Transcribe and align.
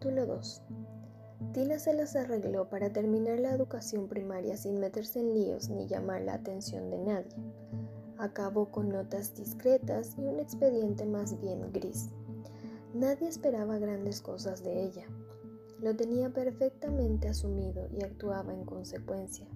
Capítulo 0.00 0.24
2 0.24 0.62
Tina 1.52 1.78
se 1.78 1.92
las 1.92 2.16
arregló 2.16 2.70
para 2.70 2.90
terminar 2.90 3.38
la 3.38 3.50
educación 3.50 4.08
primaria 4.08 4.56
sin 4.56 4.80
meterse 4.80 5.20
en 5.20 5.34
líos 5.34 5.68
ni 5.68 5.86
llamar 5.86 6.22
la 6.22 6.32
atención 6.32 6.88
de 6.88 6.96
nadie. 6.96 7.36
Acabó 8.16 8.70
con 8.70 8.88
notas 8.88 9.34
discretas 9.34 10.16
y 10.16 10.22
un 10.22 10.40
expediente 10.40 11.04
más 11.04 11.38
bien 11.42 11.70
gris. 11.70 12.08
Nadie 12.94 13.28
esperaba 13.28 13.76
grandes 13.76 14.22
cosas 14.22 14.64
de 14.64 14.84
ella. 14.84 15.04
Lo 15.82 15.94
tenía 15.94 16.30
perfectamente 16.30 17.28
asumido 17.28 17.86
y 17.92 18.02
actuaba 18.02 18.54
en 18.54 18.64
consecuencia. 18.64 19.46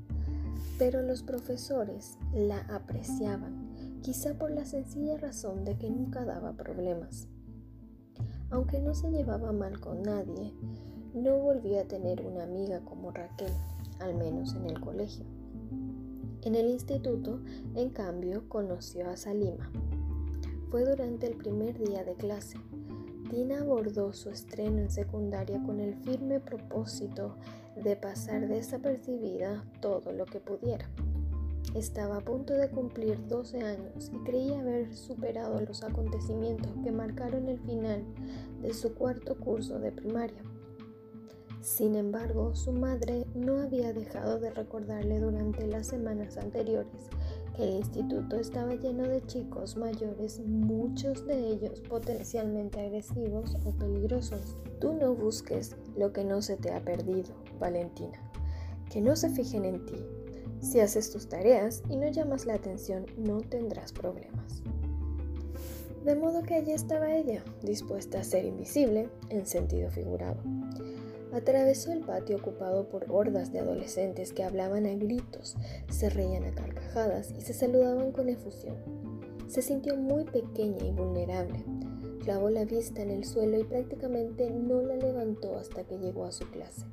Pero 0.79 1.01
los 1.01 1.23
profesores 1.23 2.19
la 2.35 2.59
apreciaban, 2.69 4.01
quizá 4.03 4.35
por 4.35 4.51
la 4.51 4.67
sencilla 4.67 5.17
razón 5.17 5.65
de 5.65 5.79
que 5.79 5.89
nunca 5.89 6.27
daba 6.27 6.53
problemas. 6.53 7.29
Aunque 8.55 8.79
no 8.79 8.95
se 8.95 9.11
llevaba 9.11 9.51
mal 9.51 9.81
con 9.81 10.03
nadie, 10.03 10.55
no 11.13 11.37
volvió 11.39 11.81
a 11.81 11.89
tener 11.89 12.25
una 12.25 12.45
amiga 12.45 12.79
como 12.85 13.11
Raquel, 13.11 13.51
al 13.99 14.15
menos 14.15 14.55
en 14.55 14.67
el 14.67 14.79
colegio. 14.79 15.25
En 16.43 16.55
el 16.55 16.69
instituto, 16.69 17.41
en 17.75 17.91
cambio, 17.91 18.49
conoció 18.49 19.11
a 19.11 19.17
Salima. 19.17 19.73
Fue 20.71 20.85
durante 20.85 21.27
el 21.27 21.37
primer 21.37 21.77
día 21.81 22.05
de 22.05 22.15
clase. 22.15 22.57
Tina 23.29 23.59
abordó 23.59 24.13
su 24.13 24.31
estreno 24.31 24.79
en 24.79 24.91
secundaria 24.93 25.61
con 25.65 25.81
el 25.81 25.97
firme 26.05 26.39
propósito 26.39 27.35
de 27.83 27.97
pasar 27.97 28.47
desapercibida 28.47 29.65
todo 29.81 30.13
lo 30.13 30.27
que 30.27 30.39
pudiera. 30.39 30.89
Estaba 31.75 32.19
a 32.19 32.21
punto 32.21 32.55
de 32.55 32.71
cumplir 32.71 33.27
12 33.27 33.61
años 33.61 34.11
y 34.13 34.19
creía 34.25 34.61
haber 34.61 34.95
superado 34.95 35.61
los 35.61 35.83
acontecimientos 35.83 36.71
que 36.85 36.93
marcaron 36.93 37.49
el 37.49 37.59
final 37.59 38.05
de 38.63 38.73
su 38.73 38.95
cuarto 38.95 39.37
curso 39.37 39.81
de 39.81 39.91
primaria. 39.91 40.41
Sin 41.61 41.97
embargo, 41.97 42.55
su 42.55 42.73
madre 42.73 43.27
no 43.35 43.59
había 43.59 43.93
dejado 43.93 44.39
de 44.39 44.51
recordarle 44.51 45.19
durante 45.19 45.67
las 45.67 45.89
semanas 45.89 46.37
anteriores 46.37 47.09
que 47.57 47.65
el 47.65 47.77
instituto 47.77 48.37
estaba 48.37 48.75
lleno 48.75 49.05
de 49.05 49.25
chicos 49.27 49.77
mayores, 49.77 50.41
muchos 50.41 51.27
de 51.27 51.49
ellos 51.49 51.81
potencialmente 51.81 52.81
agresivos 52.81 53.57
o 53.65 53.71
peligrosos. 53.71 54.59
Tú 54.81 54.93
no 54.93 55.15
busques 55.15 55.77
lo 55.97 56.13
que 56.13 56.25
no 56.25 56.43
se 56.43 56.57
te 56.57 56.73
ha 56.73 56.85
perdido, 56.85 57.35
Valentina. 57.59 58.19
Que 58.91 59.01
no 59.01 59.17
se 59.17 59.31
fijen 59.31 59.65
en 59.65 59.87
ti, 59.87 60.05
si 60.65 60.81
haces 60.81 61.11
tus 61.11 61.29
tareas 61.29 61.83
y 61.89 61.97
no 61.97 62.09
llamas 62.09 62.47
la 62.47 62.55
atención, 62.55 63.07
no 63.17 63.41
tendrás 63.41 63.93
problemas. 63.93 64.63
De 66.05 66.15
modo 66.15 66.43
que 66.43 66.55
allí 66.55 66.73
estaba 66.73 67.15
ella, 67.15 67.43
dispuesta 67.63 68.21
a 68.21 68.25
ser 68.25 68.45
invisible 68.45 69.09
en 69.31 69.47
sentido 69.47 69.91
figurado. 69.91 70.37
Atravesó 71.33 71.93
el 71.93 72.01
patio 72.01 72.37
ocupado 72.37 72.89
por 72.89 73.07
hordas 73.11 73.53
de 73.53 73.61
adolescentes 73.61 74.33
que 74.33 74.45
hablaban 74.45 74.87
a 74.87 74.95
gritos, 74.95 75.57
se 75.91 76.11
reían 76.11 76.45
a 76.45 76.55
carcajadas 76.55 77.33
y 77.33 77.41
se 77.41 77.55
saludaban 77.55 78.13
con 78.13 78.29
efusión. 78.29 78.77
Se 79.49 79.63
sintió 79.63 79.97
muy 79.97 80.25
pequeña 80.25 80.87
y 80.87 80.93
vulnerable. 80.93 81.65
Clavó 82.23 82.51
la 82.51 82.65
vista 82.65 83.03
en 83.03 83.11
el 83.11 83.25
suelo 83.25 83.59
y 83.59 83.65
prácticamente 83.65 84.51
no 84.51 84.83
la 84.83 84.97
levantó 84.97 85.57
hasta 85.59 85.85
que 85.85 85.99
llegó 85.99 86.25
a 86.25 86.33
su 86.33 86.49
clase. 86.51 86.87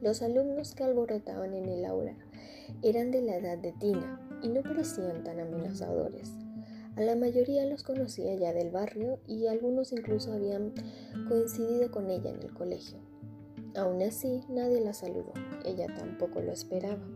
Los 0.00 0.22
alumnos 0.22 0.74
que 0.74 0.84
alborotaban 0.84 1.54
en 1.54 1.68
el 1.68 1.84
aula 1.84 2.16
eran 2.82 3.10
de 3.10 3.22
la 3.22 3.36
edad 3.36 3.58
de 3.58 3.72
Tina 3.72 4.20
y 4.42 4.48
no 4.48 4.62
parecían 4.62 5.24
tan 5.24 5.40
amenazadores. 5.40 6.32
A 6.96 7.02
la 7.02 7.14
mayoría 7.14 7.66
los 7.66 7.82
conocía 7.82 8.34
ya 8.34 8.52
del 8.52 8.70
barrio 8.70 9.20
y 9.26 9.46
algunos 9.46 9.92
incluso 9.92 10.32
habían 10.32 10.72
coincidido 11.28 11.90
con 11.90 12.10
ella 12.10 12.30
en 12.30 12.42
el 12.42 12.54
colegio. 12.54 12.98
Aún 13.74 14.00
así, 14.02 14.42
nadie 14.48 14.80
la 14.80 14.94
saludó. 14.94 15.34
Ella 15.66 15.86
tampoco 15.94 16.40
lo 16.40 16.52
esperaba. 16.52 17.06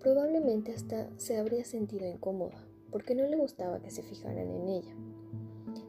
Probablemente 0.00 0.74
hasta 0.74 1.08
se 1.16 1.38
habría 1.38 1.64
sentido 1.64 2.06
incómoda, 2.06 2.62
porque 2.90 3.14
no 3.14 3.26
le 3.26 3.36
gustaba 3.36 3.80
que 3.80 3.90
se 3.90 4.02
fijaran 4.02 4.50
en 4.50 4.68
ella. 4.68 4.94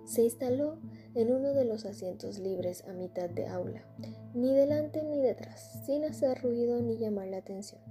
Se 0.05 0.23
instaló 0.23 0.77
en 1.15 1.31
uno 1.31 1.53
de 1.53 1.63
los 1.63 1.85
asientos 1.85 2.39
libres 2.39 2.83
a 2.87 2.93
mitad 2.93 3.29
de 3.29 3.47
aula, 3.47 3.85
ni 4.33 4.53
delante 4.53 5.01
ni 5.01 5.21
detrás, 5.21 5.81
sin 5.85 6.03
hacer 6.03 6.41
ruido 6.41 6.81
ni 6.81 6.97
llamar 6.97 7.29
la 7.29 7.37
atención. 7.37 7.81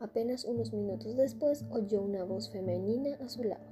Apenas 0.00 0.46
unos 0.46 0.72
minutos 0.72 1.14
después 1.14 1.66
oyó 1.70 2.00
una 2.00 2.24
voz 2.24 2.50
femenina 2.50 3.18
a 3.20 3.28
su 3.28 3.44
lado. 3.44 3.66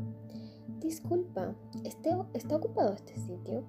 Disculpa, 0.81 1.57
¿está 1.85 2.57
ocupado 2.57 2.93
este 2.93 3.17
sitio? 3.17 3.65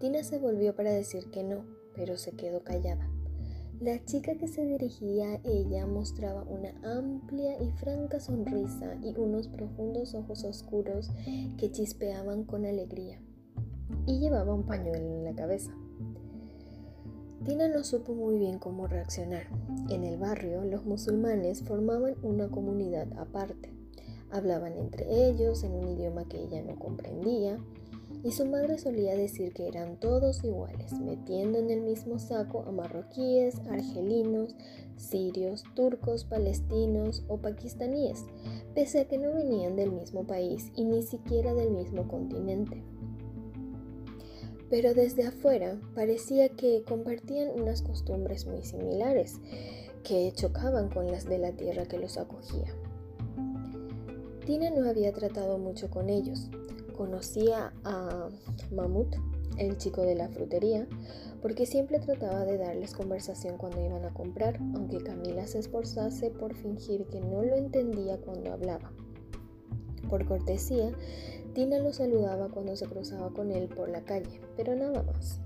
Tina 0.00 0.22
se 0.22 0.38
volvió 0.38 0.74
para 0.74 0.90
decir 0.90 1.30
que 1.30 1.44
no, 1.44 1.66
pero 1.94 2.16
se 2.16 2.32
quedó 2.32 2.64
callada. 2.64 3.10
La 3.80 4.02
chica 4.04 4.34
que 4.36 4.48
se 4.48 4.64
dirigía 4.64 5.34
a 5.34 5.40
ella 5.44 5.86
mostraba 5.86 6.42
una 6.44 6.72
amplia 6.82 7.62
y 7.62 7.70
franca 7.72 8.18
sonrisa 8.18 8.96
y 9.02 9.14
unos 9.18 9.46
profundos 9.46 10.14
ojos 10.14 10.42
oscuros 10.44 11.10
que 11.58 11.70
chispeaban 11.70 12.44
con 12.44 12.64
alegría 12.64 13.20
y 14.06 14.18
llevaba 14.18 14.54
un 14.54 14.64
pañuelo 14.64 15.06
en 15.06 15.24
la 15.24 15.34
cabeza. 15.34 15.72
Tina 17.44 17.68
no 17.68 17.84
supo 17.84 18.14
muy 18.14 18.38
bien 18.38 18.58
cómo 18.58 18.86
reaccionar. 18.86 19.44
En 19.88 20.04
el 20.04 20.18
barrio, 20.18 20.64
los 20.64 20.84
musulmanes 20.84 21.62
formaban 21.62 22.16
una 22.22 22.48
comunidad 22.48 23.06
aparte. 23.16 23.72
Hablaban 24.30 24.76
entre 24.76 25.28
ellos 25.28 25.62
en 25.62 25.72
un 25.72 25.88
idioma 25.88 26.24
que 26.28 26.42
ella 26.42 26.62
no 26.62 26.78
comprendía 26.78 27.58
y 28.24 28.32
su 28.32 28.44
madre 28.46 28.78
solía 28.78 29.16
decir 29.16 29.52
que 29.52 29.68
eran 29.68 29.98
todos 30.00 30.42
iguales, 30.44 30.92
metiendo 30.92 31.58
en 31.58 31.70
el 31.70 31.80
mismo 31.80 32.18
saco 32.18 32.64
a 32.66 32.72
marroquíes, 32.72 33.60
argelinos, 33.70 34.54
sirios, 34.96 35.62
turcos, 35.74 36.24
palestinos 36.24 37.24
o 37.28 37.38
pakistaníes, 37.38 38.24
pese 38.74 39.00
a 39.00 39.08
que 39.08 39.18
no 39.18 39.32
venían 39.32 39.76
del 39.76 39.92
mismo 39.92 40.26
país 40.26 40.72
y 40.74 40.84
ni 40.84 41.02
siquiera 41.02 41.54
del 41.54 41.70
mismo 41.70 42.08
continente 42.08 42.82
pero 44.70 44.94
desde 44.94 45.26
afuera 45.26 45.78
parecía 45.94 46.48
que 46.50 46.82
compartían 46.82 47.48
unas 47.60 47.82
costumbres 47.82 48.46
muy 48.46 48.62
similares 48.62 49.40
que 50.04 50.32
chocaban 50.32 50.88
con 50.88 51.10
las 51.10 51.24
de 51.24 51.38
la 51.38 51.52
tierra 51.52 51.86
que 51.86 51.98
los 51.98 52.18
acogía. 52.18 52.72
Tina 54.46 54.70
no 54.70 54.88
había 54.88 55.12
tratado 55.12 55.58
mucho 55.58 55.90
con 55.90 56.08
ellos. 56.08 56.48
Conocía 56.96 57.72
a 57.84 58.28
Mamut, 58.70 59.14
el 59.58 59.76
chico 59.76 60.02
de 60.02 60.14
la 60.14 60.28
frutería, 60.28 60.86
porque 61.42 61.66
siempre 61.66 61.98
trataba 61.98 62.44
de 62.44 62.58
darles 62.58 62.94
conversación 62.94 63.58
cuando 63.58 63.84
iban 63.84 64.04
a 64.04 64.14
comprar, 64.14 64.58
aunque 64.74 64.98
Camila 64.98 65.46
se 65.46 65.58
esforzase 65.58 66.30
por 66.30 66.54
fingir 66.54 67.04
que 67.06 67.20
no 67.20 67.42
lo 67.42 67.56
entendía 67.56 68.18
cuando 68.18 68.52
hablaba. 68.52 68.90
Por 70.08 70.26
cortesía, 70.26 70.92
Tina 71.58 71.80
lo 71.80 71.92
saludaba 71.92 72.48
cuando 72.50 72.76
se 72.76 72.86
cruzaba 72.86 73.30
con 73.30 73.50
él 73.50 73.66
por 73.66 73.88
la 73.88 74.04
calle, 74.04 74.40
pero 74.56 74.76
nada 74.76 75.02
más. 75.02 75.40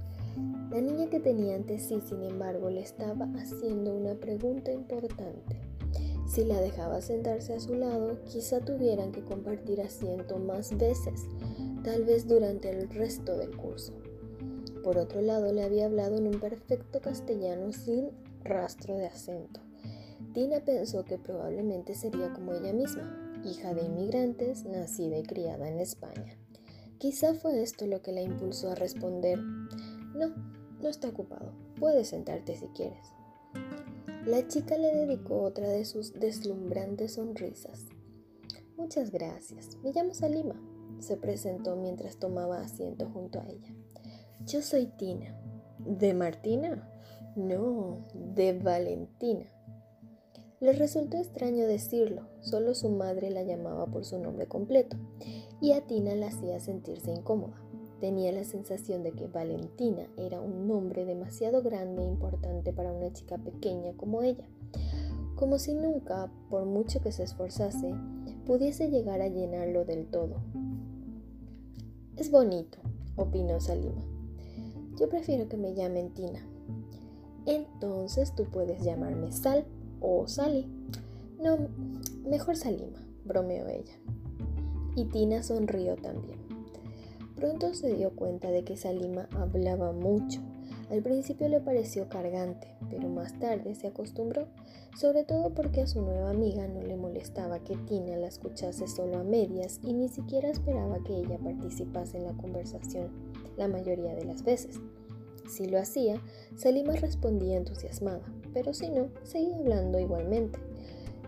La 0.70 0.78
niña 0.78 1.08
que 1.08 1.20
tenía 1.20 1.54
ante 1.54 1.78
sí, 1.78 2.02
sin 2.06 2.22
embargo, 2.22 2.68
le 2.68 2.82
estaba 2.82 3.26
haciendo 3.34 3.94
una 3.94 4.12
pregunta 4.16 4.70
importante. 4.70 5.56
Si 6.28 6.44
la 6.44 6.60
dejaba 6.60 7.00
sentarse 7.00 7.54
a 7.54 7.60
su 7.60 7.76
lado, 7.76 8.18
quizá 8.26 8.60
tuvieran 8.60 9.10
que 9.10 9.24
compartir 9.24 9.80
asiento 9.80 10.36
más 10.36 10.76
veces, 10.76 11.22
tal 11.82 12.04
vez 12.04 12.28
durante 12.28 12.68
el 12.68 12.90
resto 12.90 13.38
del 13.38 13.56
curso. 13.56 13.94
Por 14.84 14.98
otro 14.98 15.22
lado, 15.22 15.50
le 15.50 15.62
había 15.62 15.86
hablado 15.86 16.18
en 16.18 16.26
un 16.26 16.38
perfecto 16.38 17.00
castellano 17.00 17.72
sin 17.72 18.10
rastro 18.44 18.98
de 18.98 19.06
acento. 19.06 19.60
Tina 20.34 20.60
pensó 20.60 21.06
que 21.06 21.16
probablemente 21.16 21.94
sería 21.94 22.34
como 22.34 22.52
ella 22.52 22.74
misma, 22.74 23.21
hija 23.44 23.75
de 23.75 23.82
inmigrantes, 23.82 24.64
nacida 24.64 25.19
y 25.19 25.22
criada 25.22 25.69
en 25.69 25.78
España. 25.78 26.38
Quizá 26.99 27.34
fue 27.34 27.62
esto 27.62 27.87
lo 27.87 28.02
que 28.02 28.12
la 28.12 28.22
impulsó 28.22 28.70
a 28.70 28.75
responder, 28.75 29.38
no, 29.38 30.28
no 30.81 30.88
está 30.88 31.08
ocupado, 31.08 31.52
puedes 31.78 32.08
sentarte 32.08 32.56
si 32.56 32.66
quieres. 32.69 33.06
La 34.25 34.46
chica 34.46 34.78
le 34.78 34.94
dedicó 34.94 35.43
otra 35.43 35.69
de 35.69 35.84
sus 35.84 36.12
deslumbrantes 36.12 37.14
sonrisas. 37.14 37.87
Muchas 38.76 39.11
gracias, 39.11 39.76
me 39.82 39.93
llamo 39.93 40.14
Salima, 40.14 40.55
se 41.00 41.16
presentó 41.16 41.76
mientras 41.76 42.19
tomaba 42.19 42.61
asiento 42.61 43.11
junto 43.11 43.40
a 43.40 43.49
ella. 43.49 43.75
Yo 44.46 44.62
soy 44.62 44.87
Tina. 44.87 45.37
¿De 45.78 46.14
Martina? 46.14 46.88
No, 47.37 48.05
de 48.14 48.52
Valentina. 48.52 49.46
Le 50.62 50.73
resultó 50.75 51.17
extraño 51.17 51.67
decirlo, 51.67 52.29
solo 52.41 52.76
su 52.76 52.88
madre 52.88 53.32
la 53.32 53.43
llamaba 53.43 53.87
por 53.87 54.05
su 54.05 54.20
nombre 54.20 54.47
completo, 54.47 54.97
y 55.61 55.73
a 55.73 55.85
Tina 55.88 56.14
la 56.14 56.29
hacía 56.29 56.61
sentirse 56.61 57.11
incómoda. 57.11 57.61
Tenía 57.99 58.31
la 58.31 58.44
sensación 58.44 59.03
de 59.03 59.11
que 59.11 59.26
Valentina 59.26 60.06
era 60.17 60.41
un 60.41 60.69
nombre 60.69 61.05
demasiado 61.05 61.62
grande 61.62 62.03
e 62.03 62.06
importante 62.06 62.73
para 62.73 62.93
una 62.93 63.12
chica 63.12 63.38
pequeña 63.38 63.93
como 63.97 64.23
ella, 64.23 64.44
como 65.35 65.59
si 65.59 65.75
nunca, 65.75 66.31
por 66.49 66.64
mucho 66.64 67.00
que 67.00 67.11
se 67.11 67.25
esforzase, 67.25 67.93
pudiese 68.47 68.88
llegar 68.88 69.20
a 69.20 69.26
llenarlo 69.26 69.85
del 69.85 70.06
todo. 70.06 70.44
Es 72.17 72.31
bonito, 72.31 72.79
opinó 73.17 73.61
Salima. 73.61 74.05
Yo 74.97 75.09
prefiero 75.09 75.49
que 75.49 75.56
me 75.56 75.75
llamen 75.75 76.14
Tina. 76.14 76.47
Entonces 77.47 78.32
tú 78.37 78.44
puedes 78.44 78.85
llamarme 78.85 79.32
Sal 79.32 79.67
o 80.02 80.26
Sally. 80.28 80.66
No, 81.40 81.56
mejor 82.28 82.56
Salima, 82.56 82.99
bromeó 83.25 83.66
ella. 83.69 83.94
Y 84.96 85.06
Tina 85.06 85.43
sonrió 85.43 85.96
también. 85.96 86.38
Pronto 87.37 87.75
se 87.75 87.94
dio 87.94 88.10
cuenta 88.14 88.50
de 88.50 88.62
que 88.62 88.76
Salima 88.76 89.28
hablaba 89.32 89.93
mucho. 89.93 90.40
Al 90.90 91.02
principio 91.02 91.49
le 91.49 91.60
pareció 91.60 92.08
cargante, 92.08 92.69
pero 92.90 93.08
más 93.08 93.38
tarde 93.38 93.75
se 93.75 93.87
acostumbró, 93.87 94.46
sobre 94.94 95.25
todo 95.25 95.54
porque 95.54 95.81
a 95.81 95.87
su 95.87 96.02
nueva 96.02 96.31
amiga 96.31 96.69
no 96.69 96.82
le 96.82 96.96
molestaba 96.96 97.60
que 97.60 97.76
Tina 97.76 98.16
la 98.19 98.26
escuchase 98.26 98.87
solo 98.87 99.16
a 99.16 99.25
medias 99.25 99.81
y 99.82 99.94
ni 99.94 100.08
siquiera 100.08 100.50
esperaba 100.50 101.02
que 101.02 101.16
ella 101.16 101.38
participase 101.38 102.19
en 102.19 102.25
la 102.25 102.34
conversación 102.34 103.08
la 103.56 103.69
mayoría 103.69 104.14
de 104.14 104.26
las 104.26 104.44
veces. 104.44 104.78
Si 105.49 105.66
lo 105.66 105.78
hacía, 105.78 106.20
Salima 106.56 106.94
respondía 106.94 107.56
entusiasmada, 107.56 108.22
pero 108.52 108.75
si 108.75 108.90
no, 108.90 109.08
seguía 109.22 109.56
hablando 109.56 109.99
igualmente. 109.99 110.58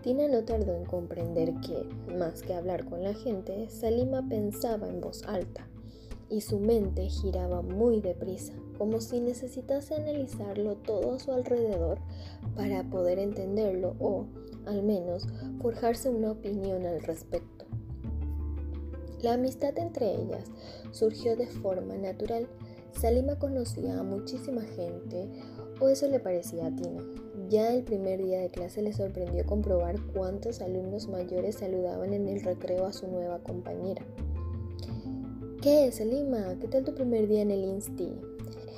Tina 0.01 0.27
no 0.27 0.43
tardó 0.43 0.75
en 0.75 0.85
comprender 0.85 1.53
que, 1.61 1.87
más 2.13 2.41
que 2.43 2.53
hablar 2.53 2.85
con 2.85 3.03
la 3.03 3.13
gente, 3.13 3.67
Salima 3.69 4.27
pensaba 4.27 4.87
en 4.87 5.01
voz 5.01 5.23
alta 5.23 5.67
y 6.29 6.41
su 6.41 6.59
mente 6.59 7.07
giraba 7.07 7.61
muy 7.61 8.01
deprisa, 8.01 8.53
como 8.77 9.01
si 9.01 9.19
necesitase 9.19 9.95
analizarlo 9.95 10.75
todo 10.75 11.13
a 11.13 11.19
su 11.19 11.31
alrededor 11.31 11.99
para 12.55 12.83
poder 12.83 13.19
entenderlo 13.19 13.95
o, 13.99 14.25
al 14.65 14.83
menos, 14.83 15.27
forjarse 15.61 16.09
una 16.09 16.31
opinión 16.31 16.85
al 16.85 17.01
respecto. 17.01 17.65
La 19.21 19.33
amistad 19.33 19.77
entre 19.79 20.13
ellas 20.13 20.51
surgió 20.91 21.35
de 21.35 21.47
forma 21.47 21.95
natural 21.95 22.47
Salima 22.99 23.37
conocía 23.37 23.99
a 23.99 24.03
muchísima 24.03 24.61
gente, 24.61 25.27
o 25.79 25.89
eso 25.89 26.07
le 26.07 26.19
parecía 26.19 26.67
a 26.67 26.75
Tina. 26.75 27.01
Ya 27.49 27.73
el 27.73 27.83
primer 27.83 28.23
día 28.23 28.39
de 28.39 28.49
clase 28.49 28.81
le 28.81 28.93
sorprendió 28.93 29.45
comprobar 29.45 30.01
cuántos 30.13 30.61
alumnos 30.61 31.07
mayores 31.07 31.55
saludaban 31.55 32.13
en 32.13 32.27
el 32.27 32.41
recreo 32.41 32.85
a 32.85 32.93
su 32.93 33.07
nueva 33.07 33.39
compañera. 33.39 34.03
¿Qué, 35.61 35.91
Salima? 35.91 36.57
¿Qué 36.59 36.67
tal 36.67 36.83
tu 36.83 36.93
primer 36.93 37.27
día 37.27 37.41
en 37.41 37.51
el 37.51 37.63
Insti? 37.63 38.13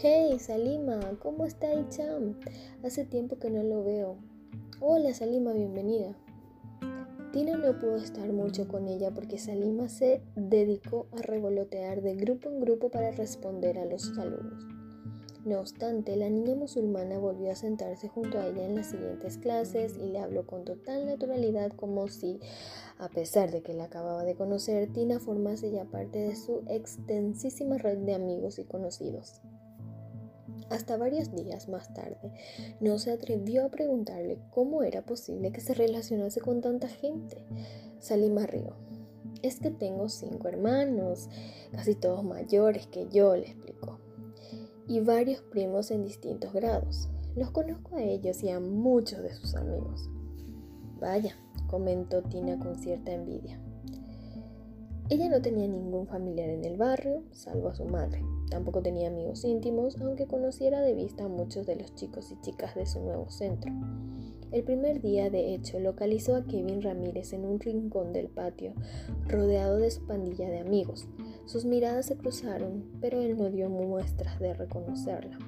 Hey, 0.01 0.37
Salima, 0.39 0.99
¿cómo 1.21 1.45
está 1.45 1.73
Icham? 1.73 2.35
Hace 2.83 3.05
tiempo 3.05 3.37
que 3.39 3.49
no 3.49 3.63
lo 3.63 3.83
veo. 3.83 4.17
Hola, 4.79 5.13
Salima, 5.13 5.53
bienvenida. 5.53 6.15
Tina 7.31 7.57
no 7.57 7.77
pudo 7.77 7.97
estar 7.97 8.31
mucho 8.31 8.67
con 8.67 8.87
ella 8.87 9.11
porque 9.11 9.37
Salima 9.37 9.89
se 9.89 10.21
dedicó 10.35 11.07
a 11.11 11.21
revolotear 11.21 12.01
de 12.01 12.15
grupo 12.15 12.49
en 12.49 12.59
grupo 12.59 12.89
para 12.89 13.11
responder 13.11 13.79
a 13.79 13.85
los 13.85 14.03
saludos. 14.15 14.76
No 15.47 15.61
obstante, 15.61 16.17
la 16.17 16.29
niña 16.29 16.55
musulmana 16.55 17.19
volvió 17.19 17.53
a 17.53 17.55
sentarse 17.55 18.09
junto 18.09 18.37
a 18.37 18.47
ella 18.47 18.65
en 18.65 18.75
las 18.75 18.87
siguientes 18.87 19.37
clases 19.37 19.95
y 19.95 20.09
le 20.09 20.19
habló 20.19 20.45
con 20.45 20.65
total 20.65 21.05
naturalidad 21.05 21.71
como 21.71 22.09
si, 22.09 22.41
a 22.97 23.07
pesar 23.07 23.49
de 23.51 23.61
que 23.61 23.73
la 23.73 23.85
acababa 23.85 24.25
de 24.25 24.35
conocer, 24.35 24.91
Tina 24.91 25.21
formase 25.21 25.71
ya 25.71 25.85
parte 25.85 26.19
de 26.19 26.35
su 26.35 26.63
extensísima 26.67 27.77
red 27.77 27.99
de 27.99 28.13
amigos 28.13 28.59
y 28.59 28.65
conocidos. 28.65 29.39
Hasta 30.69 30.97
varios 30.97 31.33
días 31.33 31.69
más 31.69 31.93
tarde, 31.93 32.33
no 32.81 32.99
se 32.99 33.11
atrevió 33.11 33.67
a 33.67 33.69
preguntarle 33.69 34.39
cómo 34.51 34.83
era 34.83 35.05
posible 35.05 35.53
que 35.53 35.61
se 35.61 35.73
relacionase 35.73 36.41
con 36.41 36.59
tanta 36.59 36.89
gente. 36.89 37.37
Salima 37.99 38.45
rió. 38.47 38.75
Es 39.43 39.61
que 39.61 39.71
tengo 39.71 40.09
cinco 40.09 40.49
hermanos, 40.49 41.29
casi 41.71 41.95
todos 41.95 42.25
mayores 42.25 42.87
que 42.87 43.07
yo, 43.07 43.33
le 43.37 43.45
explicó, 43.45 44.01
y 44.87 44.99
varios 44.99 45.41
primos 45.41 45.91
en 45.91 46.03
distintos 46.03 46.53
grados. 46.53 47.09
Los 47.35 47.51
conozco 47.51 47.95
a 47.95 48.03
ellos 48.03 48.41
y 48.43 48.49
a 48.49 48.59
muchos 48.59 49.21
de 49.21 49.33
sus 49.33 49.55
amigos. 49.55 50.09
Vaya, 50.99 51.35
comentó 51.67 52.23
Tina 52.23 52.57
con 52.57 52.75
cierta 52.77 53.13
envidia. 53.13 53.59
Ella 55.09 55.29
no 55.29 55.41
tenía 55.41 55.67
ningún 55.67 56.05
familiar 56.07 56.49
en 56.49 56.65
el 56.65 56.75
barrio, 56.75 57.23
salvo 57.31 57.69
a 57.69 57.75
su 57.75 57.85
madre. 57.85 58.21
Tampoco 58.49 58.81
tenía 58.81 59.07
amigos 59.07 59.45
íntimos, 59.45 59.95
aunque 60.01 60.25
conociera 60.25 60.81
de 60.81 60.95
vista 60.95 61.25
a 61.25 61.29
muchos 61.29 61.65
de 61.65 61.77
los 61.77 61.95
chicos 61.95 62.31
y 62.31 62.41
chicas 62.41 62.75
de 62.75 62.85
su 62.85 62.99
nuevo 63.01 63.29
centro. 63.29 63.71
El 64.51 64.63
primer 64.63 65.01
día, 65.01 65.29
de 65.29 65.53
hecho, 65.53 65.79
localizó 65.79 66.35
a 66.35 66.45
Kevin 66.45 66.81
Ramírez 66.81 67.33
en 67.33 67.45
un 67.45 67.59
rincón 67.59 68.13
del 68.13 68.27
patio, 68.27 68.73
rodeado 69.27 69.77
de 69.77 69.91
su 69.91 70.05
pandilla 70.05 70.49
de 70.49 70.59
amigos. 70.59 71.07
Sus 71.47 71.63
miradas 71.63 72.05
se 72.05 72.17
cruzaron, 72.17 72.83
pero 72.99 73.21
él 73.21 73.37
no 73.37 73.49
dio 73.49 73.69
muestras 73.69 74.37
de 74.37 74.53
reconocerla. 74.53 75.39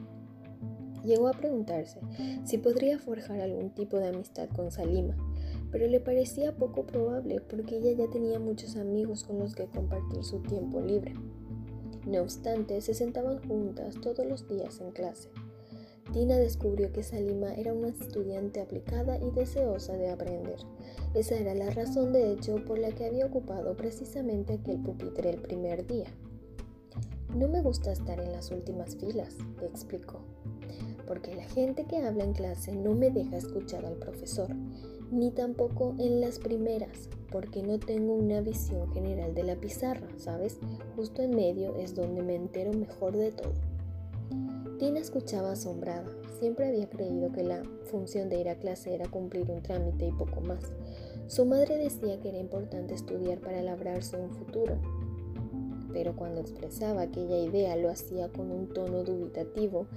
Llegó 1.03 1.27
a 1.27 1.33
preguntarse 1.33 1.99
si 2.45 2.57
podría 2.57 2.99
forjar 2.99 3.41
algún 3.41 3.69
tipo 3.71 3.97
de 3.97 4.07
amistad 4.07 4.47
con 4.55 4.71
Salima, 4.71 5.15
pero 5.71 5.87
le 5.87 5.99
parecía 5.99 6.55
poco 6.55 6.85
probable 6.85 7.41
porque 7.41 7.77
ella 7.77 7.91
ya 7.91 8.09
tenía 8.09 8.39
muchos 8.39 8.77
amigos 8.77 9.25
con 9.25 9.39
los 9.39 9.55
que 9.55 9.65
compartir 9.65 10.23
su 10.23 10.39
tiempo 10.39 10.79
libre. 10.79 11.13
No 12.07 12.21
obstante, 12.21 12.79
se 12.79 12.93
sentaban 12.93 13.45
juntas 13.45 13.95
todos 14.01 14.25
los 14.25 14.47
días 14.47 14.79
en 14.79 14.91
clase. 14.91 15.29
Tina 16.13 16.37
descubrió 16.37 16.91
que 16.91 17.03
Salima 17.03 17.53
era 17.53 17.73
una 17.73 17.89
estudiante 17.89 18.61
aplicada 18.61 19.19
y 19.19 19.29
deseosa 19.31 19.93
de 19.93 20.09
aprender. 20.09 20.57
Esa 21.13 21.35
era 21.35 21.53
la 21.53 21.69
razón, 21.69 22.13
de 22.13 22.31
hecho, 22.31 22.63
por 22.65 22.79
la 22.79 22.91
que 22.91 23.05
había 23.05 23.27
ocupado 23.27 23.75
precisamente 23.75 24.53
aquel 24.53 24.81
pupitre 24.81 25.29
el 25.29 25.41
primer 25.41 25.85
día. 25.85 26.07
No 27.35 27.47
me 27.47 27.61
gusta 27.61 27.91
estar 27.91 28.19
en 28.19 28.31
las 28.31 28.49
últimas 28.49 28.95
filas, 28.95 29.35
explicó, 29.61 30.21
porque 31.05 31.35
la 31.35 31.43
gente 31.43 31.85
que 31.85 31.97
habla 31.97 32.23
en 32.23 32.33
clase 32.33 32.71
no 32.71 32.95
me 32.95 33.11
deja 33.11 33.37
escuchar 33.37 33.85
al 33.85 33.97
profesor, 33.97 34.49
ni 35.11 35.29
tampoco 35.29 35.95
en 35.99 36.21
las 36.21 36.39
primeras, 36.39 37.07
porque 37.31 37.61
no 37.61 37.77
tengo 37.77 38.13
una 38.13 38.41
visión 38.41 38.91
general 38.93 39.35
de 39.35 39.43
la 39.43 39.55
pizarra, 39.55 40.07
¿sabes? 40.17 40.57
Justo 40.95 41.21
en 41.21 41.35
medio 41.35 41.75
es 41.77 41.93
donde 41.93 42.23
me 42.23 42.33
entero 42.33 42.73
mejor 42.73 43.15
de 43.15 43.31
todo. 43.31 43.53
Tina 44.79 45.01
escuchaba 45.01 45.51
asombrada. 45.51 46.05
Siempre 46.39 46.69
había 46.69 46.89
creído 46.89 47.33
que 47.33 47.43
la 47.43 47.63
función 47.91 48.29
de 48.29 48.39
ir 48.39 48.47
a 48.47 48.55
clase 48.55 48.95
era 48.95 49.11
cumplir 49.11 49.51
un 49.51 49.61
trámite 49.61 50.07
y 50.07 50.11
poco 50.13 50.39
más. 50.39 50.63
Su 51.27 51.45
madre 51.45 51.77
decía 51.77 52.21
que 52.21 52.29
era 52.29 52.37
importante 52.37 52.93
estudiar 52.93 53.39
para 53.39 53.61
labrarse 53.61 54.15
un 54.15 54.29
futuro, 54.31 54.79
pero 55.91 56.15
cuando 56.15 56.39
expresaba 56.39 57.01
aquella 57.01 57.39
idea 57.39 57.75
lo 57.75 57.89
hacía 57.89 58.29
con 58.29 58.51
un 58.51 58.69
tono 58.69 59.03
dubitativo 59.03 59.87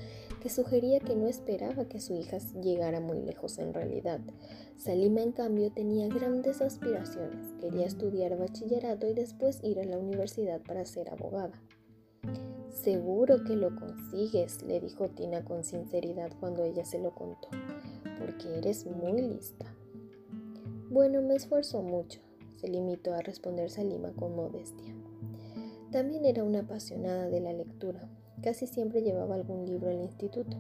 que 0.40 0.50
sugería 0.50 0.98
que 0.98 1.14
no 1.14 1.28
esperaba 1.28 1.84
que 1.84 2.00
su 2.00 2.14
hija 2.14 2.38
llegara 2.60 2.98
muy 2.98 3.20
lejos 3.20 3.58
en 3.58 3.72
realidad. 3.72 4.18
Salima, 4.76 5.22
en 5.22 5.30
cambio, 5.30 5.70
tenía 5.70 6.08
grandes 6.08 6.60
aspiraciones. 6.60 7.54
Quería 7.60 7.86
estudiar 7.86 8.36
bachillerato 8.36 9.08
y 9.08 9.14
después 9.14 9.62
ir 9.62 9.78
a 9.78 9.84
la 9.84 9.98
universidad 9.98 10.60
para 10.60 10.84
ser 10.86 11.08
abogada. 11.08 11.52
Seguro 12.82 13.44
que 13.44 13.54
lo 13.54 13.76
consigues, 13.76 14.60
le 14.64 14.80
dijo 14.80 15.08
Tina 15.08 15.44
con 15.44 15.62
sinceridad 15.62 16.32
cuando 16.40 16.64
ella 16.64 16.84
se 16.84 16.98
lo 16.98 17.14
contó, 17.14 17.46
porque 18.18 18.58
eres 18.58 18.86
muy 18.86 19.22
lista. 19.22 19.66
Bueno, 20.90 21.22
me 21.22 21.36
esfuerzo 21.36 21.80
mucho, 21.80 22.18
se 22.56 22.66
limitó 22.66 23.14
a 23.14 23.20
responder 23.20 23.70
Salima 23.70 24.10
con 24.10 24.34
modestia. 24.34 24.92
También 25.92 26.24
era 26.24 26.42
una 26.42 26.62
apasionada 26.62 27.28
de 27.28 27.40
la 27.40 27.52
lectura. 27.52 28.08
Casi 28.42 28.66
siempre 28.66 29.02
llevaba 29.02 29.36
algún 29.36 29.64
libro 29.64 29.88
al 29.88 30.02
instituto, 30.02 30.56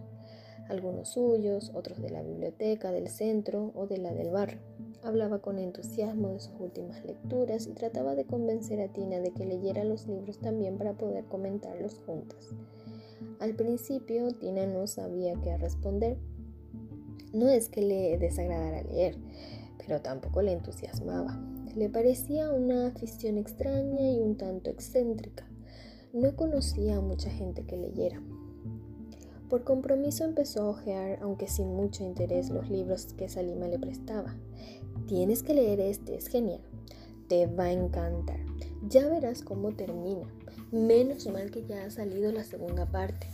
algunos 0.68 1.08
suyos, 1.08 1.72
otros 1.74 2.00
de 2.00 2.10
la 2.10 2.22
biblioteca 2.22 2.92
del 2.92 3.08
centro 3.08 3.72
o 3.74 3.88
de 3.88 3.98
la 3.98 4.14
del 4.14 4.30
barrio. 4.30 4.60
Hablaba 5.04 5.40
con 5.40 5.58
entusiasmo 5.58 6.28
de 6.28 6.38
sus 6.38 6.54
últimas 6.60 7.04
lecturas 7.04 7.66
y 7.66 7.72
trataba 7.72 8.14
de 8.14 8.24
convencer 8.24 8.80
a 8.80 8.92
Tina 8.92 9.18
de 9.18 9.32
que 9.32 9.44
leyera 9.44 9.82
los 9.82 10.06
libros 10.06 10.38
también 10.38 10.78
para 10.78 10.92
poder 10.92 11.24
comentarlos 11.24 12.00
juntas. 12.06 12.50
Al 13.40 13.56
principio 13.56 14.32
Tina 14.32 14.64
no 14.66 14.86
sabía 14.86 15.34
qué 15.42 15.56
responder. 15.56 16.18
No 17.32 17.48
es 17.48 17.68
que 17.68 17.82
le 17.82 18.16
desagradara 18.18 18.82
leer, 18.84 19.16
pero 19.78 20.00
tampoco 20.00 20.40
le 20.40 20.52
entusiasmaba. 20.52 21.40
Le 21.74 21.88
parecía 21.88 22.52
una 22.52 22.86
afición 22.86 23.38
extraña 23.38 24.08
y 24.08 24.20
un 24.20 24.36
tanto 24.36 24.70
excéntrica. 24.70 25.48
No 26.12 26.36
conocía 26.36 26.98
a 26.98 27.00
mucha 27.00 27.30
gente 27.30 27.64
que 27.64 27.76
leyera. 27.76 28.22
Por 29.48 29.64
compromiso 29.64 30.24
empezó 30.24 30.62
a 30.62 30.68
hojear, 30.70 31.18
aunque 31.20 31.48
sin 31.48 31.74
mucho 31.74 32.04
interés, 32.04 32.50
los 32.50 32.70
libros 32.70 33.12
que 33.14 33.28
Salima 33.28 33.66
le 33.68 33.78
prestaba. 33.78 34.36
Tienes 35.12 35.42
que 35.42 35.52
leer 35.52 35.78
este, 35.78 36.14
es 36.14 36.26
genial. 36.28 36.62
Te 37.28 37.46
va 37.46 37.64
a 37.64 37.72
encantar. 37.72 38.38
Ya 38.88 39.06
verás 39.08 39.42
cómo 39.42 39.72
termina. 39.72 40.26
Menos 40.70 41.26
mal 41.26 41.50
que 41.50 41.66
ya 41.66 41.84
ha 41.84 41.90
salido 41.90 42.32
la 42.32 42.44
segunda 42.44 42.86
parte. 42.86 43.26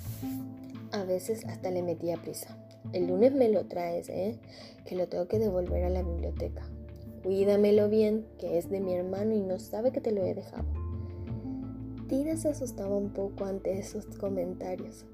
A 0.90 1.04
veces 1.04 1.44
hasta 1.44 1.70
le 1.70 1.84
metía 1.84 2.16
prisa. 2.16 2.58
El 2.92 3.06
lunes 3.06 3.32
me 3.32 3.48
lo 3.48 3.66
traes, 3.66 4.08
¿eh? 4.08 4.40
Que 4.86 4.96
lo 4.96 5.06
tengo 5.06 5.28
que 5.28 5.38
devolver 5.38 5.84
a 5.84 5.88
la 5.88 6.02
biblioteca. 6.02 6.68
Cuídamelo 7.22 7.88
bien, 7.88 8.26
que 8.40 8.58
es 8.58 8.68
de 8.70 8.80
mi 8.80 8.94
hermano 8.94 9.36
y 9.36 9.40
no 9.40 9.60
sabe 9.60 9.92
que 9.92 10.00
te 10.00 10.10
lo 10.10 10.24
he 10.24 10.34
dejado. 10.34 10.66
Tina 12.08 12.36
se 12.36 12.48
asustaba 12.48 12.96
un 12.96 13.10
poco 13.10 13.44
ante 13.44 13.78
esos 13.78 14.04
comentarios. 14.16 15.04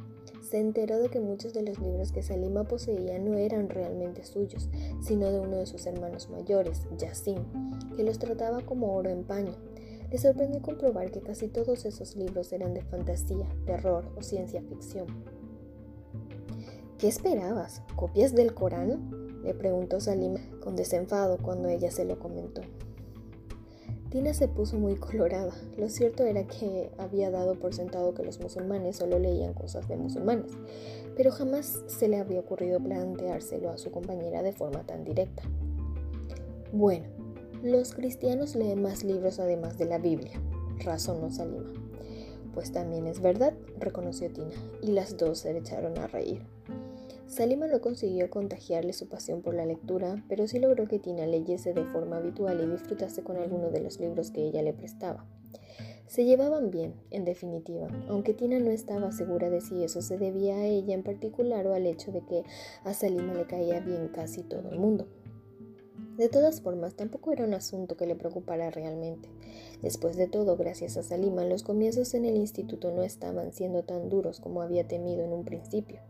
Se 0.44 0.60
enteró 0.60 0.98
de 0.98 1.08
que 1.08 1.20
muchos 1.20 1.54
de 1.54 1.62
los 1.62 1.78
libros 1.78 2.12
que 2.12 2.22
Salima 2.22 2.64
poseía 2.64 3.18
no 3.18 3.34
eran 3.36 3.68
realmente 3.68 4.24
suyos, 4.24 4.68
sino 5.02 5.30
de 5.30 5.40
uno 5.40 5.56
de 5.56 5.66
sus 5.66 5.86
hermanos 5.86 6.28
mayores, 6.28 6.82
Yassin, 6.98 7.38
que 7.96 8.04
los 8.04 8.18
trataba 8.18 8.60
como 8.60 8.94
oro 8.94 9.10
en 9.10 9.24
paño. 9.24 9.52
Le 10.10 10.18
sorprendió 10.18 10.60
comprobar 10.60 11.10
que 11.10 11.22
casi 11.22 11.48
todos 11.48 11.86
esos 11.86 12.14
libros 12.14 12.52
eran 12.52 12.74
de 12.74 12.82
fantasía, 12.82 13.48
terror 13.64 14.04
o 14.16 14.22
ciencia 14.22 14.62
ficción. 14.62 15.06
¿Qué 16.98 17.08
esperabas? 17.08 17.82
¿Copias 17.96 18.34
del 18.34 18.54
Corán? 18.54 19.42
le 19.42 19.54
preguntó 19.54 20.00
Salima 20.00 20.40
con 20.60 20.76
desenfado 20.76 21.38
cuando 21.38 21.68
ella 21.68 21.90
se 21.90 22.04
lo 22.04 22.18
comentó. 22.18 22.62
Tina 24.14 24.32
se 24.32 24.46
puso 24.46 24.78
muy 24.78 24.94
colorada. 24.94 25.52
Lo 25.76 25.88
cierto 25.88 26.22
era 26.22 26.46
que 26.46 26.88
había 26.98 27.32
dado 27.32 27.56
por 27.56 27.74
sentado 27.74 28.14
que 28.14 28.22
los 28.22 28.38
musulmanes 28.38 28.94
solo 28.94 29.18
leían 29.18 29.54
cosas 29.54 29.88
de 29.88 29.96
musulmanes, 29.96 30.52
pero 31.16 31.32
jamás 31.32 31.82
se 31.88 32.06
le 32.06 32.18
había 32.18 32.38
ocurrido 32.38 32.78
planteárselo 32.78 33.70
a 33.70 33.76
su 33.76 33.90
compañera 33.90 34.44
de 34.44 34.52
forma 34.52 34.86
tan 34.86 35.02
directa. 35.02 35.42
Bueno, 36.72 37.06
los 37.64 37.92
cristianos 37.92 38.54
leen 38.54 38.82
más 38.82 39.02
libros 39.02 39.40
además 39.40 39.78
de 39.78 39.86
la 39.86 39.98
Biblia, 39.98 40.40
razonó 40.84 41.32
Salima. 41.32 41.72
Pues 42.54 42.70
también 42.70 43.08
es 43.08 43.20
verdad, 43.20 43.54
reconoció 43.80 44.32
Tina, 44.32 44.54
y 44.80 44.92
las 44.92 45.16
dos 45.16 45.40
se 45.40 45.58
echaron 45.58 45.98
a 45.98 46.06
reír. 46.06 46.46
Salima 47.26 47.66
no 47.66 47.80
consiguió 47.80 48.30
contagiarle 48.30 48.92
su 48.92 49.08
pasión 49.08 49.42
por 49.42 49.54
la 49.54 49.66
lectura, 49.66 50.22
pero 50.28 50.46
sí 50.46 50.58
logró 50.58 50.86
que 50.86 50.98
Tina 50.98 51.26
leyese 51.26 51.72
de 51.72 51.84
forma 51.84 52.18
habitual 52.18 52.60
y 52.60 52.70
disfrutase 52.70 53.22
con 53.22 53.38
alguno 53.38 53.70
de 53.70 53.80
los 53.80 53.98
libros 53.98 54.30
que 54.30 54.44
ella 54.44 54.62
le 54.62 54.72
prestaba. 54.72 55.24
Se 56.06 56.24
llevaban 56.24 56.70
bien, 56.70 56.94
en 57.10 57.24
definitiva, 57.24 57.88
aunque 58.08 58.34
Tina 58.34 58.60
no 58.60 58.70
estaba 58.70 59.10
segura 59.10 59.50
de 59.50 59.60
si 59.60 59.82
eso 59.82 60.02
se 60.02 60.18
debía 60.18 60.56
a 60.56 60.66
ella 60.66 60.94
en 60.94 61.02
particular 61.02 61.66
o 61.66 61.74
al 61.74 61.86
hecho 61.86 62.12
de 62.12 62.24
que 62.24 62.44
a 62.84 62.92
Salima 62.94 63.34
le 63.34 63.46
caía 63.46 63.80
bien 63.80 64.08
casi 64.08 64.42
todo 64.42 64.70
el 64.70 64.78
mundo. 64.78 65.08
De 66.16 66.28
todas 66.28 66.60
formas, 66.60 66.94
tampoco 66.94 67.32
era 67.32 67.44
un 67.44 67.54
asunto 67.54 67.96
que 67.96 68.06
le 68.06 68.14
preocupara 68.14 68.70
realmente. 68.70 69.28
Después 69.82 70.16
de 70.16 70.28
todo, 70.28 70.56
gracias 70.56 70.96
a 70.96 71.02
Salima, 71.02 71.44
los 71.44 71.64
comienzos 71.64 72.14
en 72.14 72.24
el 72.24 72.36
instituto 72.36 72.92
no 72.92 73.02
estaban 73.02 73.52
siendo 73.52 73.82
tan 73.82 74.08
duros 74.08 74.38
como 74.38 74.62
había 74.62 74.86
temido 74.86 75.24
en 75.24 75.32
un 75.32 75.44
principio. 75.44 76.00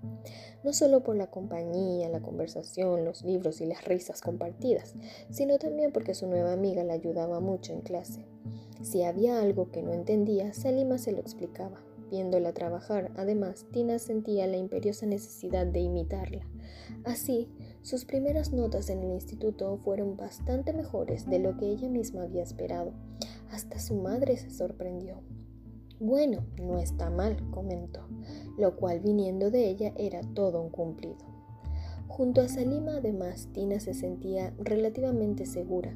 No 0.62 0.74
solo 0.74 1.02
por 1.02 1.16
la 1.16 1.30
compañía, 1.30 2.10
la 2.10 2.20
conversación, 2.20 3.04
los 3.04 3.24
libros 3.24 3.62
y 3.62 3.66
las 3.66 3.84
risas 3.86 4.20
compartidas, 4.20 4.94
sino 5.30 5.58
también 5.58 5.90
porque 5.90 6.14
su 6.14 6.26
nueva 6.26 6.52
amiga 6.52 6.84
la 6.84 6.92
ayudaba 6.92 7.40
mucho 7.40 7.72
en 7.72 7.80
clase. 7.80 8.26
Si 8.82 9.02
había 9.02 9.40
algo 9.40 9.70
que 9.70 9.82
no 9.82 9.94
entendía, 9.94 10.52
Salima 10.52 10.98
se 10.98 11.12
lo 11.12 11.20
explicaba. 11.20 11.80
Viéndola 12.10 12.52
trabajar, 12.52 13.10
además, 13.16 13.64
Tina 13.72 13.98
sentía 13.98 14.46
la 14.46 14.58
imperiosa 14.58 15.06
necesidad 15.06 15.66
de 15.66 15.80
imitarla. 15.80 16.46
Así, 17.04 17.48
sus 17.84 18.06
primeras 18.06 18.50
notas 18.50 18.88
en 18.88 19.02
el 19.02 19.12
instituto 19.12 19.76
fueron 19.76 20.16
bastante 20.16 20.72
mejores 20.72 21.28
de 21.28 21.38
lo 21.38 21.58
que 21.58 21.66
ella 21.66 21.90
misma 21.90 22.22
había 22.22 22.42
esperado. 22.42 22.94
Hasta 23.50 23.78
su 23.78 23.94
madre 23.96 24.38
se 24.38 24.48
sorprendió. 24.48 25.20
Bueno, 26.00 26.46
no 26.58 26.78
está 26.78 27.10
mal, 27.10 27.36
comentó, 27.50 28.00
lo 28.56 28.74
cual 28.76 29.00
viniendo 29.00 29.50
de 29.50 29.68
ella 29.68 29.92
era 29.98 30.22
todo 30.32 30.62
un 30.62 30.70
cumplido. 30.70 31.18
Junto 32.08 32.40
a 32.40 32.48
Salima, 32.48 32.96
además, 32.96 33.50
Tina 33.52 33.78
se 33.80 33.92
sentía 33.92 34.54
relativamente 34.58 35.44
segura. 35.44 35.94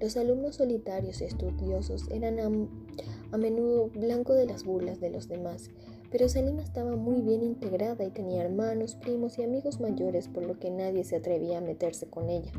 Los 0.00 0.16
alumnos 0.16 0.56
solitarios 0.56 1.20
y 1.20 1.26
estudiosos 1.26 2.10
eran 2.10 2.40
a, 2.40 2.50
a 3.30 3.38
menudo 3.38 3.90
blanco 3.90 4.34
de 4.34 4.46
las 4.46 4.64
burlas 4.64 4.98
de 4.98 5.10
los 5.10 5.28
demás, 5.28 5.70
pero 6.12 6.28
Salima 6.28 6.62
estaba 6.62 6.94
muy 6.94 7.22
bien 7.22 7.42
integrada 7.42 8.04
y 8.04 8.10
tenía 8.10 8.42
hermanos, 8.42 8.94
primos 8.96 9.38
y 9.38 9.42
amigos 9.42 9.80
mayores, 9.80 10.28
por 10.28 10.44
lo 10.44 10.58
que 10.58 10.70
nadie 10.70 11.04
se 11.04 11.16
atrevía 11.16 11.58
a 11.58 11.62
meterse 11.62 12.06
con 12.06 12.28
ella. 12.28 12.52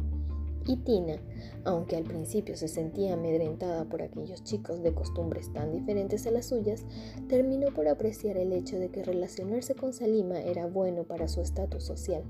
Y 0.66 0.78
Tina, 0.78 1.18
aunque 1.64 1.96
al 1.96 2.04
principio 2.04 2.58
se 2.58 2.68
sentía 2.68 3.14
amedrentada 3.14 3.86
por 3.86 4.02
aquellos 4.02 4.44
chicos 4.44 4.82
de 4.82 4.94
costumbres 4.94 5.52
tan 5.54 5.72
diferentes 5.72 6.26
a 6.26 6.32
las 6.32 6.48
suyas, 6.48 6.86
terminó 7.28 7.74
por 7.74 7.88
apreciar 7.88 8.38
el 8.38 8.54
hecho 8.54 8.80
de 8.80 8.90
que 8.90 9.04
relacionarse 9.04 9.76
con 9.76 9.94
Salima 9.94 10.42
era 10.42 10.66
bueno 10.66 11.04
para 11.04 11.28
su 11.28 11.42
estatus 11.42 11.84
social. 11.84 12.24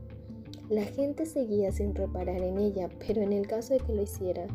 La 0.73 0.85
gente 0.85 1.27
seguía 1.27 1.71
sin 1.71 1.93
reparar 1.93 2.41
en 2.41 2.57
ella, 2.57 2.89
pero 3.05 3.21
en 3.21 3.31
el 3.31 3.45
caso 3.45 3.75
de 3.75 3.79
que 3.79 3.93
lo 3.93 4.01
hiciera, 4.01 4.47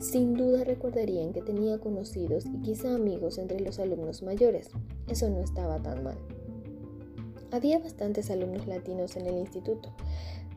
sin 0.00 0.34
duda 0.34 0.64
recordarían 0.64 1.32
que 1.32 1.42
tenía 1.42 1.78
conocidos 1.78 2.44
y 2.44 2.60
quizá 2.60 2.92
amigos 2.92 3.38
entre 3.38 3.60
los 3.60 3.78
alumnos 3.78 4.24
mayores. 4.24 4.70
Eso 5.06 5.30
no 5.30 5.38
estaba 5.38 5.80
tan 5.80 6.02
mal. 6.02 6.18
Había 7.52 7.78
bastantes 7.78 8.32
alumnos 8.32 8.66
latinos 8.66 9.14
en 9.14 9.26
el 9.26 9.38
instituto, 9.38 9.94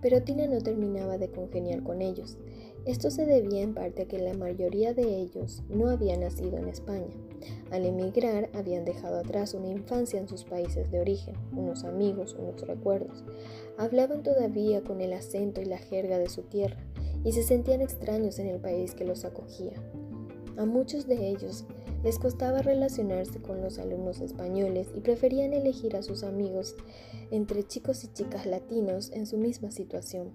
pero 0.02 0.24
Tina 0.24 0.48
no 0.48 0.62
terminaba 0.62 1.20
de 1.20 1.30
congeniar 1.30 1.84
con 1.84 2.02
ellos. 2.02 2.40
Esto 2.86 3.12
se 3.12 3.28
debía 3.28 3.62
en 3.62 3.76
parte 3.76 4.02
a 4.02 4.08
que 4.08 4.18
la 4.18 4.34
mayoría 4.34 4.96
de 4.96 5.22
ellos 5.22 5.62
no 5.70 5.90
habían 5.90 6.22
nacido 6.22 6.58
en 6.58 6.70
España. 6.70 7.14
Al 7.72 7.86
emigrar 7.86 8.50
habían 8.54 8.86
dejado 8.86 9.18
atrás 9.18 9.54
una 9.54 9.70
infancia 9.70 10.20
en 10.20 10.28
sus 10.28 10.44
países 10.44 10.92
de 10.92 11.00
origen, 11.00 11.36
unos 11.56 11.84
amigos, 11.84 12.36
unos 12.40 12.62
recuerdos. 12.68 13.24
Hablaban 13.78 14.24
todavía 14.24 14.82
con 14.82 15.02
el 15.02 15.14
acento 15.14 15.62
y 15.62 15.66
la 15.66 15.78
jerga 15.78 16.18
de 16.20 16.30
su 16.30 16.44
tierra 16.44 16.78
y 17.24 17.32
se 17.32 17.44
sentían 17.44 17.82
extraños 17.82 18.40
en 18.40 18.48
el 18.48 18.60
país 18.60 18.96
que 18.96 19.06
los 19.06 19.26
acogía. 19.26 19.74
A 20.58 20.66
muchos 20.66 21.08
de 21.08 21.30
ellos 21.30 21.66
les 22.04 22.20
costaba 22.20 22.62
relacionarse 22.62 23.42
con 23.42 23.62
los 23.62 23.80
alumnos 23.80 24.20
españoles 24.20 24.90
y 24.94 25.00
preferían 25.00 25.54
elegir 25.54 25.96
a 25.96 26.04
sus 26.04 26.24
amigos 26.24 26.76
entre 27.32 27.64
chicos 27.64 28.04
y 28.04 28.08
chicas 28.10 28.46
latinos 28.46 29.12
en 29.12 29.26
su 29.26 29.38
misma 29.38 29.72
situación. 29.72 30.32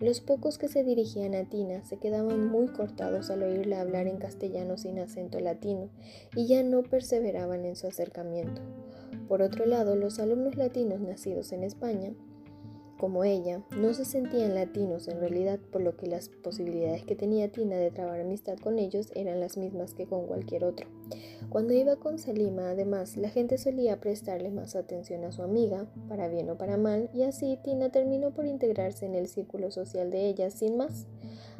Los 0.00 0.20
pocos 0.20 0.58
que 0.58 0.68
se 0.68 0.82
dirigían 0.82 1.34
a 1.34 1.44
Tina 1.48 1.84
se 1.84 1.98
quedaban 1.98 2.48
muy 2.48 2.66
cortados 2.66 3.30
al 3.30 3.44
oírla 3.44 3.80
hablar 3.80 4.08
en 4.08 4.18
castellano 4.18 4.76
sin 4.76 4.98
acento 4.98 5.38
latino 5.38 5.88
y 6.34 6.46
ya 6.46 6.62
no 6.64 6.82
perseveraban 6.82 7.64
en 7.64 7.76
su 7.76 7.86
acercamiento. 7.86 8.60
Por 9.28 9.40
otro 9.40 9.66
lado, 9.66 9.94
los 9.94 10.18
alumnos 10.18 10.56
latinos 10.56 11.00
nacidos 11.00 11.52
en 11.52 11.62
España 11.62 12.12
como 13.04 13.24
ella, 13.24 13.62
no 13.76 13.92
se 13.92 14.06
sentían 14.06 14.54
latinos 14.54 15.08
en 15.08 15.20
realidad, 15.20 15.58
por 15.70 15.82
lo 15.82 15.94
que 15.94 16.06
las 16.06 16.30
posibilidades 16.30 17.04
que 17.04 17.14
tenía 17.14 17.52
Tina 17.52 17.76
de 17.76 17.90
trabar 17.90 18.18
amistad 18.18 18.56
con 18.56 18.78
ellos 18.78 19.12
eran 19.14 19.40
las 19.40 19.58
mismas 19.58 19.92
que 19.92 20.06
con 20.06 20.26
cualquier 20.26 20.64
otro. 20.64 20.86
Cuando 21.50 21.74
iba 21.74 21.96
con 21.96 22.18
Salima, 22.18 22.70
además, 22.70 23.18
la 23.18 23.28
gente 23.28 23.58
solía 23.58 24.00
prestarle 24.00 24.50
más 24.50 24.74
atención 24.74 25.22
a 25.24 25.32
su 25.32 25.42
amiga, 25.42 25.84
para 26.08 26.28
bien 26.28 26.48
o 26.48 26.56
para 26.56 26.78
mal, 26.78 27.10
y 27.12 27.24
así 27.24 27.58
Tina 27.62 27.90
terminó 27.90 28.30
por 28.30 28.46
integrarse 28.46 29.04
en 29.04 29.16
el 29.16 29.28
círculo 29.28 29.70
social 29.70 30.10
de 30.10 30.26
ella 30.26 30.50
sin 30.50 30.78
más. 30.78 31.06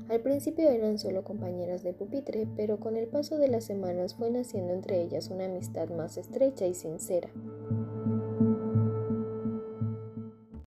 Al 0.08 0.20
principio 0.20 0.70
eran 0.70 0.98
solo 0.98 1.24
compañeras 1.24 1.82
de 1.82 1.92
pupitre, 1.92 2.48
pero 2.56 2.80
con 2.80 2.96
el 2.96 3.06
paso 3.06 3.36
de 3.36 3.48
las 3.48 3.64
semanas 3.64 4.14
fue 4.14 4.30
naciendo 4.30 4.72
entre 4.72 5.02
ellas 5.02 5.28
una 5.28 5.44
amistad 5.44 5.90
más 5.90 6.16
estrecha 6.16 6.66
y 6.66 6.72
sincera. 6.72 7.28